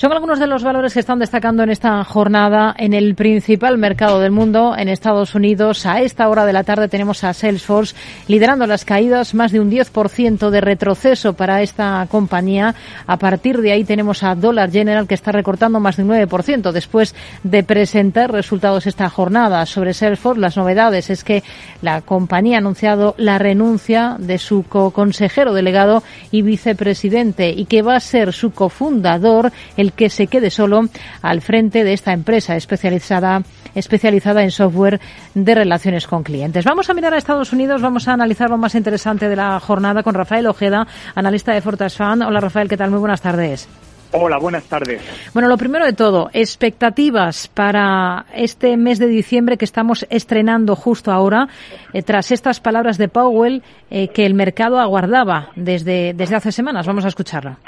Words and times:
Son 0.00 0.12
algunos 0.12 0.38
de 0.38 0.46
los 0.46 0.62
valores 0.62 0.94
que 0.94 1.00
están 1.00 1.18
destacando 1.18 1.64
en 1.64 1.70
esta 1.70 2.04
jornada 2.04 2.72
en 2.78 2.94
el 2.94 3.16
principal 3.16 3.78
mercado 3.78 4.20
del 4.20 4.30
mundo, 4.30 4.76
en 4.78 4.88
Estados 4.88 5.34
Unidos. 5.34 5.86
A 5.86 6.02
esta 6.02 6.28
hora 6.28 6.46
de 6.46 6.52
la 6.52 6.62
tarde 6.62 6.86
tenemos 6.86 7.24
a 7.24 7.34
Salesforce 7.34 7.96
liderando 8.28 8.64
las 8.68 8.84
caídas, 8.84 9.34
más 9.34 9.50
de 9.50 9.58
un 9.58 9.72
10% 9.72 10.50
de 10.50 10.60
retroceso 10.60 11.32
para 11.32 11.62
esta 11.62 12.06
compañía. 12.08 12.76
A 13.08 13.16
partir 13.16 13.60
de 13.60 13.72
ahí 13.72 13.82
tenemos 13.82 14.22
a 14.22 14.36
Dollar 14.36 14.70
General 14.70 15.08
que 15.08 15.16
está 15.16 15.32
recortando 15.32 15.80
más 15.80 15.96
de 15.96 16.04
un 16.04 16.10
9% 16.10 16.70
después 16.70 17.16
de 17.42 17.64
presentar 17.64 18.30
resultados 18.30 18.86
esta 18.86 19.10
jornada. 19.10 19.66
Sobre 19.66 19.94
Salesforce, 19.94 20.40
las 20.40 20.56
novedades 20.56 21.10
es 21.10 21.24
que 21.24 21.42
la 21.82 22.02
compañía 22.02 22.58
ha 22.58 22.60
anunciado 22.60 23.16
la 23.18 23.38
renuncia 23.38 24.14
de 24.20 24.38
su 24.38 24.62
co-consejero 24.62 25.54
delegado 25.54 26.04
y 26.30 26.42
vicepresidente 26.42 27.50
y 27.50 27.64
que 27.64 27.82
va 27.82 27.96
a 27.96 28.00
ser 28.00 28.32
su 28.32 28.52
cofundador, 28.52 29.50
el 29.76 29.87
que 29.92 30.10
se 30.10 30.26
quede 30.26 30.50
solo 30.50 30.88
al 31.22 31.40
frente 31.40 31.84
de 31.84 31.92
esta 31.92 32.12
empresa 32.12 32.56
especializada 32.56 33.42
especializada 33.74 34.42
en 34.42 34.50
software 34.50 35.00
de 35.34 35.54
relaciones 35.54 36.06
con 36.06 36.22
clientes. 36.22 36.64
Vamos 36.64 36.90
a 36.90 36.94
mirar 36.94 37.14
a 37.14 37.18
Estados 37.18 37.52
Unidos, 37.52 37.82
vamos 37.82 38.08
a 38.08 38.12
analizar 38.12 38.50
lo 38.50 38.58
más 38.58 38.74
interesante 38.74 39.28
de 39.28 39.36
la 39.36 39.60
jornada 39.60 40.02
con 40.02 40.14
Rafael 40.14 40.46
Ojeda, 40.46 40.86
analista 41.14 41.52
de 41.52 41.60
Fortas 41.60 41.96
Fan. 41.96 42.22
Hola 42.22 42.40
Rafael, 42.40 42.68
¿qué 42.68 42.76
tal? 42.76 42.90
Muy 42.90 43.00
buenas 43.00 43.20
tardes. 43.20 43.68
Hola, 44.12 44.38
buenas 44.38 44.64
tardes. 44.64 45.02
Bueno, 45.34 45.48
lo 45.48 45.58
primero 45.58 45.84
de 45.84 45.92
todo, 45.92 46.30
expectativas 46.32 47.48
para 47.48 48.24
este 48.34 48.76
mes 48.78 48.98
de 48.98 49.06
diciembre 49.06 49.58
que 49.58 49.66
estamos 49.66 50.06
estrenando 50.08 50.76
justo 50.76 51.12
ahora, 51.12 51.48
eh, 51.92 52.02
tras 52.02 52.32
estas 52.32 52.58
palabras 52.58 52.96
de 52.96 53.08
Powell 53.08 53.62
eh, 53.90 54.08
que 54.08 54.24
el 54.24 54.32
mercado 54.32 54.78
aguardaba 54.80 55.50
desde, 55.56 56.14
desde 56.14 56.36
hace 56.36 56.52
semanas. 56.52 56.86
Vamos 56.86 57.04
a 57.04 57.08
escucharla. 57.08 57.58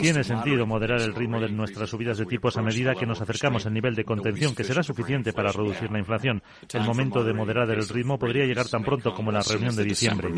Tiene 0.00 0.24
sentido 0.24 0.66
moderar 0.66 1.00
el 1.02 1.14
ritmo 1.14 1.40
de 1.40 1.50
nuestras 1.50 1.90
subidas 1.90 2.16
de 2.16 2.24
tipos 2.24 2.56
a 2.56 2.62
medida 2.62 2.94
que 2.94 3.04
nos 3.04 3.20
acercamos 3.20 3.66
al 3.66 3.74
nivel 3.74 3.94
de 3.94 4.04
contención 4.04 4.54
que 4.54 4.64
será 4.64 4.82
suficiente 4.82 5.34
para 5.34 5.52
reducir 5.52 5.90
la 5.90 5.98
inflación. 5.98 6.42
El 6.72 6.84
momento 6.84 7.22
de 7.22 7.34
moderar 7.34 7.68
el 7.70 7.86
ritmo 7.86 8.18
podría 8.18 8.46
llegar 8.46 8.66
tan 8.66 8.82
pronto 8.82 9.14
como 9.14 9.30
la 9.30 9.42
reunión 9.42 9.76
de 9.76 9.84
diciembre. 9.84 10.30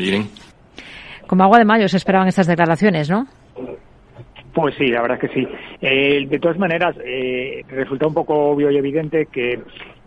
Como 1.27 1.43
agua 1.43 1.59
de 1.59 1.65
mayo 1.65 1.87
se 1.87 1.97
esperaban 1.97 2.27
estas 2.27 2.47
declaraciones, 2.47 3.09
¿no? 3.09 3.27
Pues 4.53 4.75
sí, 4.75 4.87
la 4.87 5.01
verdad 5.01 5.19
es 5.21 5.29
que 5.29 5.35
sí. 5.35 5.47
Eh, 5.81 6.25
de 6.27 6.39
todas 6.39 6.57
maneras, 6.57 6.95
eh, 7.03 7.63
resulta 7.67 8.07
un 8.07 8.13
poco 8.13 8.33
obvio 8.49 8.71
y 8.71 8.77
evidente 8.77 9.27
que 9.27 9.59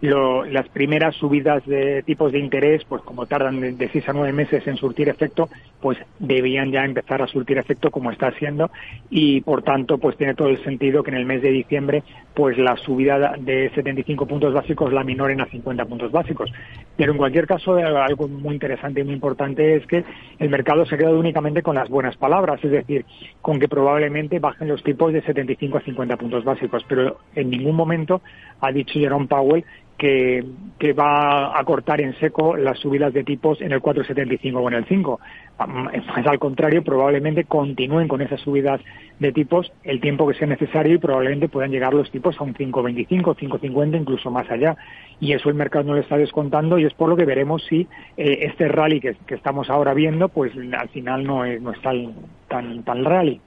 lo, 0.03 0.45
las 0.45 0.69
primeras 0.69 1.15
subidas 1.15 1.65
de 1.65 2.03
tipos 2.03 2.33
de 2.33 2.41
interés, 2.41 2.85
pues 2.89 3.03
como 3.03 3.27
tardan 3.27 3.61
de, 3.61 3.73
de, 3.73 3.89
seis 3.89 4.09
a 4.09 4.13
nueve 4.13 4.33
meses 4.33 4.67
en 4.67 4.77
surtir 4.77 5.09
efecto, 5.09 5.49
pues 5.81 5.97
debían 6.19 6.73
ya 6.73 6.85
empezar 6.85 7.23
a 7.23 7.29
surtir 7.29 7.57
efecto 7.57 7.93
como 7.93 8.11
está 8.11 8.27
haciendo 8.27 8.71
y 9.11 9.41
por 9.43 9.63
tanto 9.63 9.99
pues 9.99 10.17
tiene 10.17 10.35
todo 10.35 10.49
el 10.49 10.63
sentido 10.65 11.05
que 11.05 11.13
en 11.13 11.19
el 11.19 11.25
mes 11.25 11.41
de 11.41 11.51
diciembre 11.51 12.03
pues 12.35 12.59
la 12.59 12.77
subida 12.77 13.37
de 13.39 13.71
75 13.75 14.27
puntos 14.27 14.53
básicos 14.53 14.93
la 14.93 15.05
minoren 15.05 15.41
a 15.41 15.47
50 15.47 15.85
puntos 15.85 16.11
básicos. 16.11 16.51
Pero 16.97 17.13
en 17.13 17.19
cualquier 17.19 17.47
caso 17.47 17.77
algo 17.77 18.27
muy 18.27 18.55
interesante 18.55 19.01
y 19.01 19.05
muy 19.05 19.15
importante 19.15 19.77
es 19.77 19.87
que 19.87 20.05
el 20.39 20.51
mercado 20.51 20.85
se 20.85 20.97
ha 20.97 20.99
quedado 20.99 21.19
únicamente 21.19 21.63
con 21.63 21.77
las 21.77 21.89
buenas 21.89 22.17
palabras, 22.17 22.63
es 22.65 22.73
decir, 22.73 23.05
con 23.41 23.61
que 23.61 23.69
probablemente 23.69 24.41
bajen 24.41 24.67
los 24.67 24.83
tipos 24.83 25.13
de 25.13 25.23
75 25.23 25.79
a 25.79 25.81
50 25.83 26.17
puntos 26.17 26.45
básicos, 26.45 26.85
pero 26.89 27.19
en 27.37 27.51
ningún 27.51 27.77
momento 27.77 28.21
ha 28.61 28.73
dicho 28.73 28.99
Jerome 28.99 29.27
Powell 29.27 29.65
que, 30.03 30.93
va 30.99 31.57
a 31.57 31.65
cortar 31.65 32.01
en 32.01 32.19
seco 32.19 32.57
las 32.57 32.77
subidas 32.81 33.13
de 33.13 33.23
tipos 33.23 33.61
en 33.61 33.71
el 33.71 33.81
4,75 33.81 34.57
o 34.57 34.69
en 34.69 34.75
el 34.75 34.85
5. 34.85 35.21
Más 35.59 36.27
al 36.27 36.41
contrario, 36.41 36.83
probablemente 36.83 37.45
continúen 37.45 38.09
con 38.09 38.21
esas 38.21 38.41
subidas 38.41 38.81
de 39.21 39.31
tipos 39.31 39.73
el 39.85 40.01
tiempo 40.01 40.27
que 40.27 40.35
sea 40.35 40.49
necesario 40.49 40.95
y 40.95 40.99
probablemente 40.99 41.49
puedan 41.49 41.71
llegar 41.71 41.95
los 41.95 42.11
tipos 42.11 42.37
a 42.41 42.43
un 42.43 42.55
5,25, 42.55 43.37
5,50, 43.37 44.01
incluso 44.01 44.33
más 44.33 44.51
allá. 44.51 44.77
Y 45.21 45.35
eso 45.35 45.49
el 45.51 45.55
mercado 45.55 45.85
no 45.85 45.95
lo 45.95 46.01
está 46.01 46.17
descontando 46.17 46.81
y 46.81 46.85
es 46.85 46.95
por 46.95 47.09
lo 47.09 47.17
que 47.17 47.27
veremos 47.27 47.65
si 47.69 47.87
eh, 48.17 48.39
este 48.41 48.67
rally 48.67 48.99
que, 48.99 49.15
que, 49.25 49.37
estamos 49.37 49.71
ahora 49.71 49.95
viendo, 49.95 50.31
pues 50.31 50.53
al 50.57 50.89
final 50.89 51.23
no 51.23 51.45
es, 51.45 51.63
no 51.63 51.71
es 51.71 51.81
tan, 51.81 52.13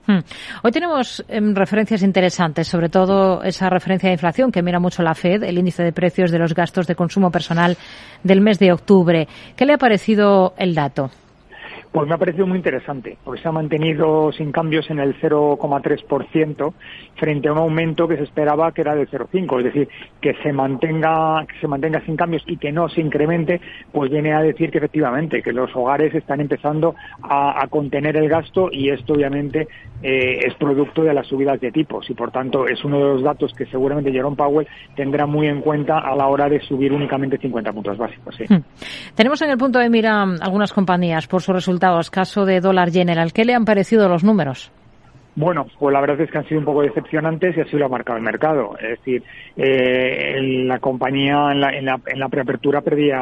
Hmm. 0.07 0.19
Hoy 0.63 0.71
tenemos 0.71 1.23
eh, 1.27 1.39
referencias 1.53 2.03
interesantes, 2.03 2.67
sobre 2.67 2.89
todo 2.89 3.43
esa 3.43 3.69
referencia 3.69 4.09
de 4.09 4.13
inflación 4.13 4.51
que 4.51 4.61
mira 4.61 4.79
mucho 4.79 5.03
la 5.03 5.15
Fed, 5.15 5.43
el 5.43 5.57
índice 5.57 5.83
de 5.83 5.91
precios 5.91 6.31
de 6.31 6.39
los 6.39 6.53
gastos 6.53 6.87
de 6.87 6.95
consumo 6.95 7.31
personal 7.31 7.77
del 8.23 8.41
mes 8.41 8.59
de 8.59 8.71
octubre. 8.71 9.27
¿Qué 9.55 9.65
le 9.65 9.73
ha 9.73 9.77
parecido 9.77 10.53
el 10.57 10.75
dato? 10.75 11.11
Pues 11.95 12.09
me 12.09 12.15
ha 12.15 12.17
parecido 12.17 12.45
muy 12.45 12.57
interesante, 12.57 13.17
porque 13.23 13.41
se 13.41 13.47
ha 13.47 13.53
mantenido 13.53 14.29
sin 14.33 14.51
cambios 14.51 14.89
en 14.89 14.99
el 14.99 15.17
0,3% 15.21 16.73
frente 17.15 17.47
a 17.47 17.53
un 17.53 17.57
aumento 17.57 18.05
que 18.05 18.17
se 18.17 18.23
esperaba 18.23 18.73
que 18.73 18.81
era 18.81 18.95
del 18.95 19.09
0,5, 19.09 19.59
es 19.59 19.63
decir, 19.63 19.87
que 20.19 20.33
se 20.43 20.51
mantenga 20.51 21.45
que 21.45 21.57
se 21.61 21.69
mantenga 21.69 22.01
sin 22.01 22.17
cambios 22.17 22.43
y 22.47 22.57
que 22.57 22.73
no 22.73 22.89
se 22.89 22.99
incremente, 22.99 23.61
pues 23.93 24.11
viene 24.11 24.33
a 24.33 24.41
decir 24.41 24.71
que 24.71 24.79
efectivamente 24.79 25.41
que 25.41 25.53
los 25.53 25.73
hogares 25.73 26.13
están 26.13 26.41
empezando 26.41 26.95
a, 27.23 27.65
contener 27.69 28.17
el 28.17 28.27
gasto 28.27 28.67
y 28.71 28.89
esto 28.89 29.13
obviamente 29.13 29.67
eh, 30.03 30.39
es 30.45 30.53
producto 30.55 31.01
de 31.01 31.13
las 31.13 31.25
subidas 31.27 31.61
de 31.61 31.71
tipos 31.71 32.09
y 32.09 32.13
por 32.13 32.29
tanto 32.29 32.67
es 32.67 32.83
uno 32.83 32.97
de 32.97 33.03
los 33.05 33.23
datos 33.23 33.53
que 33.53 33.65
seguramente 33.67 34.11
Jerome 34.11 34.35
Powell 34.35 34.67
tendrá 34.95 35.25
muy 35.25 35.47
en 35.47 35.61
cuenta 35.61 35.99
a 35.99 36.13
la 36.15 36.27
hora 36.27 36.49
de 36.49 36.59
subir 36.59 36.91
únicamente 36.91 37.37
50 37.37 37.71
puntos 37.71 37.97
básicos. 37.97 38.35
Hmm. 38.49 38.57
Tenemos 39.15 39.41
en 39.41 39.49
el 39.49 39.57
punto 39.57 39.79
de 39.79 39.89
mira 39.89 40.23
algunas 40.41 40.73
compañías 40.73 41.27
por 41.27 41.41
sus 41.41 41.55
resultados, 41.85 42.09
caso 42.09 42.45
de 42.45 42.61
Dollar 42.61 42.91
General. 42.91 43.31
¿Qué 43.31 43.45
le 43.45 43.53
han 43.53 43.65
parecido 43.65 44.09
los 44.09 44.23
números? 44.23 44.71
Bueno, 45.35 45.67
pues 45.77 45.91
la 45.91 45.99
verdad 45.99 46.21
es 46.21 46.31
que 46.31 46.37
han 46.37 46.47
sido 46.47 46.59
un 46.59 46.65
poco 46.65 46.81
decepcionantes 46.81 47.57
y 47.57 47.61
así 47.61 47.77
lo 47.77 47.85
ha 47.85 47.89
marcado 47.89 48.17
el 48.17 48.23
mercado. 48.23 48.77
Es 48.79 48.99
decir, 48.99 49.21
eh, 49.57 50.63
la 50.65 50.79
compañía 50.79 51.51
en 51.51 51.59
la, 51.59 51.69
en, 51.77 51.85
la, 51.85 51.99
en 52.05 52.19
la 52.19 52.29
preapertura 52.29 52.81
perdía 52.81 53.19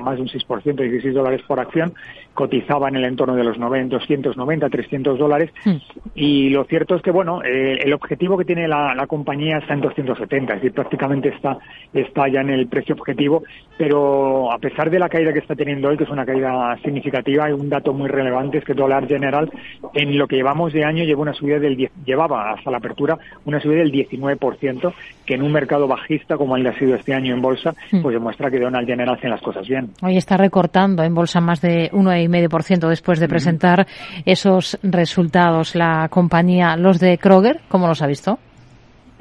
más 0.00 0.16
de 0.16 0.22
un 0.22 0.28
6%, 0.28 0.76
16 0.76 1.14
dólares 1.14 1.40
por 1.46 1.60
acción, 1.60 1.94
cotizaba 2.34 2.88
en 2.88 2.96
el 2.96 3.04
entorno 3.04 3.34
de 3.34 3.44
los 3.44 3.58
90, 3.58 3.96
290, 3.96 4.68
300 4.68 5.18
dólares. 5.18 5.50
Mm. 5.64 5.76
Y 6.14 6.50
lo 6.50 6.64
cierto 6.64 6.96
es 6.96 7.02
que, 7.02 7.10
bueno, 7.10 7.42
eh, 7.42 7.78
el 7.82 7.92
objetivo 7.94 8.36
que 8.36 8.44
tiene 8.44 8.68
la, 8.68 8.94
la, 8.94 9.06
compañía 9.06 9.58
está 9.58 9.72
en 9.74 9.80
270, 9.80 10.54
es 10.54 10.60
decir, 10.60 10.74
prácticamente 10.74 11.28
está, 11.28 11.58
está 11.92 12.28
ya 12.28 12.40
en 12.40 12.50
el 12.50 12.66
precio 12.66 12.94
objetivo, 12.94 13.42
pero 13.78 14.52
a 14.52 14.58
pesar 14.58 14.90
de 14.90 14.98
la 14.98 15.08
caída 15.08 15.32
que 15.32 15.38
está 15.38 15.54
teniendo 15.54 15.88
hoy, 15.88 15.96
que 15.96 16.04
es 16.04 16.10
una 16.10 16.26
caída 16.26 16.76
significativa, 16.82 17.46
hay 17.46 17.52
un 17.52 17.68
dato 17.70 17.92
muy 17.92 18.08
relevante, 18.08 18.58
es 18.58 18.64
que 18.64 18.74
Dólar 18.74 19.06
General, 19.06 19.50
en 19.94 20.18
lo 20.18 20.26
que 20.26 20.36
llevamos 20.36 20.72
de 20.72 20.84
año, 20.84 21.04
lleva 21.04 21.22
una 21.22 21.32
subida 21.32 21.53
del 21.60 21.76
10, 21.76 21.92
llevaba 22.04 22.52
hasta 22.52 22.70
la 22.70 22.78
apertura 22.78 23.18
una 23.44 23.60
subida 23.60 23.78
del 23.78 23.92
19%, 23.92 24.94
que 25.24 25.34
en 25.34 25.42
un 25.42 25.52
mercado 25.52 25.86
bajista 25.86 26.36
como 26.36 26.56
el 26.56 26.62
que 26.62 26.68
ha 26.68 26.78
sido 26.78 26.94
este 26.94 27.14
año 27.14 27.34
en 27.34 27.42
bolsa, 27.42 27.74
mm. 27.92 28.02
pues 28.02 28.14
demuestra 28.14 28.50
que 28.50 28.58
Donald 28.58 28.86
General 28.86 29.14
hace 29.14 29.28
las 29.28 29.40
cosas 29.40 29.66
bien. 29.66 29.90
Hoy 30.02 30.16
está 30.16 30.36
recortando 30.36 31.02
en 31.02 31.14
bolsa 31.14 31.40
más 31.40 31.60
de 31.60 31.90
1,5% 31.92 32.88
después 32.88 33.20
de 33.20 33.28
presentar 33.28 33.80
mm. 33.82 34.22
esos 34.24 34.78
resultados. 34.82 35.74
La 35.74 36.08
compañía, 36.08 36.76
los 36.76 37.00
de 37.00 37.18
Kroger, 37.18 37.60
¿cómo 37.68 37.86
los 37.86 38.02
ha 38.02 38.06
visto? 38.06 38.38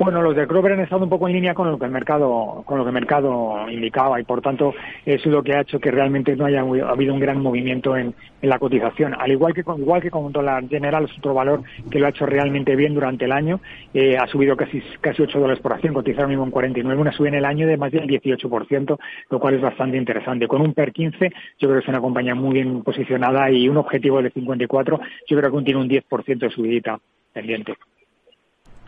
Bueno, 0.04 0.22
los 0.22 0.36
de 0.36 0.46
Kroger 0.48 0.74
han 0.74 0.82
estado 0.82 1.06
un 1.06 1.10
poco 1.10 1.30
en 1.30 1.34
línea 1.34 1.54
con 1.54 1.72
lo 1.72 1.80
que 1.80 1.86
el 1.86 1.92
mercado, 1.92 2.62
con 2.66 2.78
lo 2.78 2.84
que 2.84 2.90
el 2.90 2.94
mercado 2.94 3.70
indicaba 3.70 4.20
y 4.20 4.26
por 4.26 4.42
tanto 4.42 4.74
es 5.06 5.26
lo 5.26 5.42
que 5.42 5.54
ha 5.54 5.62
hecho 5.62 5.80
que 5.80 5.92
realmente 5.92 6.36
no 6.36 6.46
haya 6.46 6.60
habido 6.60 7.14
un 7.14 7.22
gran 7.22 7.42
movimiento 7.42 7.96
en, 7.96 8.14
la 8.42 8.60
cotización. 8.60 9.16
Al 9.18 9.32
igual 9.32 9.54
que 9.54 9.64
con, 9.64 9.80
igual 9.80 10.02
que 10.02 10.12
con 10.12 10.34
general 10.68 11.06
es 11.06 11.18
otro 11.18 11.34
valor 11.34 11.64
que 11.90 12.00
lo 12.00 12.08
ha 12.08 12.10
hecho 12.10 12.26
realmente 12.26 12.76
bien 12.76 12.94
durante 12.94 13.24
el 13.24 13.32
año, 13.32 13.62
eh, 13.94 14.18
ha 14.18 14.28
subido 14.28 14.58
casi 14.58 14.84
casi 15.00 15.22
8 15.22 15.40
dólares 15.40 15.62
por 15.62 15.72
acción, 15.72 15.94
cotizaron 15.94 16.30
mismo 16.30 16.44
en 16.44 16.52
49, 16.52 17.00
una 17.00 17.14
subida 17.14 17.30
en 17.30 17.36
el 17.36 17.46
año 17.46 17.66
de 17.66 17.78
más 17.78 17.94
del 17.94 18.06
18%, 18.06 19.00
lo 19.30 19.40
cual 19.40 19.54
es 19.54 19.62
bastante 19.62 19.96
interesante. 19.96 20.50
Con 20.50 20.60
un 20.60 20.74
PER 20.74 20.92
15, 20.92 21.30
yo 21.60 21.70
creo 21.70 21.76
que 21.76 21.84
es 21.84 21.88
una 21.88 22.02
compañía 22.02 22.36
muy 22.36 22.56
bien 22.56 22.84
posicionada 22.84 23.50
y 23.50 23.70
un 23.70 23.78
objetivo 23.78 24.22
de 24.22 24.32
54, 24.32 25.00
yo 25.30 25.38
creo 25.38 25.50
que 25.50 25.56
aún 25.56 25.64
tiene 25.64 25.80
un 25.80 25.88
10% 25.88 26.40
de 26.40 26.50
subidita 26.50 27.00
pendiente. 27.32 27.78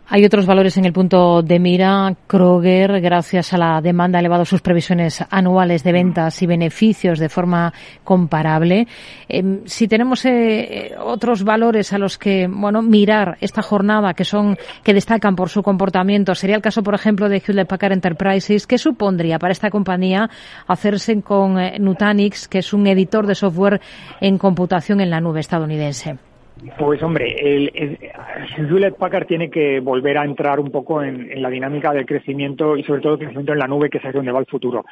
Hay 0.08 0.24
otros 0.24 0.46
valores 0.46 0.78
en 0.78 0.86
el 0.86 0.94
punto 0.94 1.42
de 1.42 1.60
mira. 1.60 2.16
Kroger, 2.28 3.02
gracias 3.02 3.54
a 3.54 3.58
la 3.58 3.82
demanda, 3.82 4.20
ha 4.20 4.22
elevado 4.22 4.46
sus 4.46 4.62
previsiones 4.62 5.24
anuales 5.32 5.84
de 5.84 5.92
ventas 5.92 6.44
y 6.44 6.46
beneficios 6.46 7.18
de 7.18 7.28
forma 7.28 7.74
comparable. 8.04 8.88
Eh, 9.28 9.62
si 9.66 9.88
tenemos 9.88 10.24
eh, 10.26 10.94
otros 11.00 11.44
valores 11.44 11.92
a 11.92 11.98
los 11.98 12.20
que, 12.20 12.48
bueno, 12.48 12.84
mirar 12.84 13.38
esta 13.42 13.64
jornada 13.64 14.14
que 14.14 14.26
son, 14.26 14.56
que 14.84 14.94
destacan 14.94 15.36
por 15.36 15.50
su 15.50 15.64
comportamiento, 15.64 16.36
sería 16.36 16.56
el 16.56 16.62
caso, 16.62 16.84
por 16.84 16.94
ejemplo, 16.94 17.28
de 17.28 17.42
Hewlett 17.46 17.68
Packard 17.68 17.94
Enterprises. 17.94 18.68
¿Qué 18.68 18.78
supondría 18.78 19.40
para 19.40 19.54
esta 19.54 19.72
compañía 19.72 20.30
hacerse 20.68 21.20
con 21.24 21.60
eh, 21.60 21.80
Nutanix, 21.80 22.48
que 22.48 22.60
es 22.60 22.74
un 22.74 22.86
editor 22.86 23.26
de 23.26 23.34
software 23.34 23.82
en 24.22 24.38
computación 24.38 25.02
en 25.02 25.10
la 25.10 25.20
nube 25.20 25.40
estadounidense? 25.40 26.20
Pues 26.78 27.04
hombre, 27.04 27.36
el, 27.38 27.72
el, 27.76 28.00
Hewlett 28.58 28.96
Packard 28.96 29.28
tiene 29.28 29.50
que 29.50 29.82
volver 29.82 30.18
a 30.18 30.24
entrar 30.24 30.60
un 30.60 30.72
poco 30.72 31.04
en, 31.04 31.42
la 31.42 31.50
dinámica 31.50 31.92
del 31.92 32.06
crecimiento 32.06 32.78
y 32.78 32.84
sobre 32.84 33.02
todo 33.02 33.14
el 33.14 33.20
crecimiento 33.20 33.52
en 33.52 33.60
la 33.60 33.68
nube, 33.68 33.90
que 33.90 33.98
es 33.98 34.14
donde 34.14 34.32
va 34.32 34.40
el 34.40 34.46
futuro. 34.46 34.86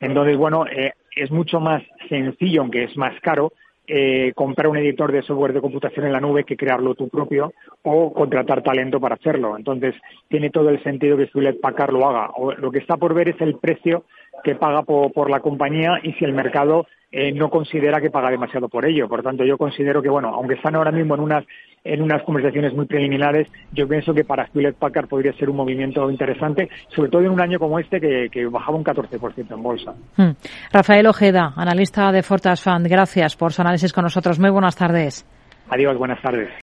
Entonces, 0.00 0.36
bueno, 0.36 0.64
eh, 0.66 0.92
es 1.14 1.30
mucho 1.30 1.58
más 1.58 1.82
sencillo, 2.08 2.62
aunque 2.62 2.84
es 2.84 2.96
más 2.96 3.18
caro, 3.20 3.52
eh, 3.90 4.32
comprar 4.34 4.68
un 4.68 4.76
editor 4.76 5.10
de 5.10 5.22
software 5.22 5.54
de 5.54 5.62
computación 5.62 6.06
en 6.06 6.12
la 6.12 6.20
nube 6.20 6.44
que 6.44 6.56
crearlo 6.56 6.94
tú 6.94 7.08
propio 7.08 7.52
o 7.82 8.12
contratar 8.12 8.62
talento 8.62 9.00
para 9.00 9.16
hacerlo. 9.16 9.56
Entonces, 9.56 9.94
tiene 10.28 10.50
todo 10.50 10.68
el 10.68 10.82
sentido 10.82 11.16
que 11.16 11.28
Hewlett 11.32 11.60
Packard 11.60 11.92
lo 11.92 12.06
haga. 12.06 12.30
O, 12.36 12.52
lo 12.52 12.70
que 12.70 12.78
está 12.78 12.96
por 12.96 13.14
ver 13.14 13.30
es 13.30 13.40
el 13.40 13.56
precio 13.56 14.04
que 14.42 14.54
paga 14.54 14.82
por, 14.82 15.30
la 15.30 15.40
compañía 15.40 15.98
y 16.02 16.12
si 16.14 16.24
el 16.24 16.32
mercado 16.32 16.86
eh, 17.10 17.32
no 17.32 17.50
considera 17.50 18.00
que 18.00 18.10
paga 18.10 18.30
demasiado 18.30 18.68
por 18.68 18.86
ello. 18.86 19.08
Por 19.08 19.22
tanto, 19.22 19.44
yo 19.44 19.56
considero 19.56 20.02
que, 20.02 20.08
bueno, 20.08 20.28
aunque 20.28 20.54
están 20.54 20.76
ahora 20.76 20.92
mismo 20.92 21.14
en 21.14 21.20
unas 21.20 21.44
en 21.84 22.02
unas 22.02 22.22
conversaciones 22.22 22.74
muy 22.74 22.86
preliminares, 22.86 23.48
yo 23.72 23.88
pienso 23.88 24.12
que 24.12 24.24
para 24.24 24.48
Hewlett 24.52 24.76
Packard 24.76 25.08
podría 25.08 25.32
ser 25.34 25.48
un 25.48 25.56
movimiento 25.56 26.10
interesante, 26.10 26.68
sobre 26.88 27.08
todo 27.08 27.22
en 27.22 27.30
un 27.30 27.40
año 27.40 27.58
como 27.58 27.78
este 27.78 28.00
que, 28.00 28.46
bajaba 28.46 28.76
un 28.76 28.84
14% 28.84 29.54
en 29.54 29.62
bolsa. 29.62 29.94
Hmm. 30.16 30.32
Rafael 30.72 31.06
Ojeda, 31.06 31.52
analista 31.56 32.10
de 32.12 32.22
Fortas 32.22 32.62
Fund, 32.62 32.86
gracias 32.88 33.36
por 33.36 33.52
su 33.52 33.62
análisis 33.62 33.92
con 33.92 34.04
nosotros. 34.04 34.38
Muy 34.38 34.50
buenas 34.50 34.76
tardes. 34.76 35.26
Adiós, 35.70 35.96
buenas 35.96 36.20
tardes. 36.20 36.48